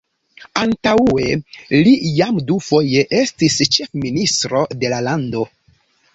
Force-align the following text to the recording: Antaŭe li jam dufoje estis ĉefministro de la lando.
Antaŭe 0.59 1.27
li 1.87 1.93
jam 2.21 2.39
dufoje 2.47 3.05
estis 3.19 3.59
ĉefministro 3.77 4.65
de 4.83 4.93
la 4.97 5.05
lando. 5.11 5.47